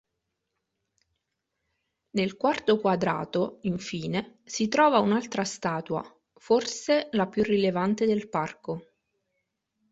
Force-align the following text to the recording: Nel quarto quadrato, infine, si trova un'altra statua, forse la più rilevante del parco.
Nel 2.13 2.35
quarto 2.35 2.79
quadrato, 2.79 3.59
infine, 3.61 4.39
si 4.43 4.67
trova 4.67 4.97
un'altra 4.97 5.43
statua, 5.43 6.03
forse 6.33 7.09
la 7.11 7.27
più 7.27 7.43
rilevante 7.43 8.07
del 8.07 8.27
parco. 8.27 8.83